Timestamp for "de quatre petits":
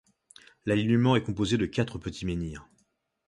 1.57-2.25